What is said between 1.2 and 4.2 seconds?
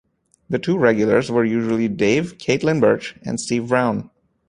were usually Dave Catlin-Birch and Steve Brown.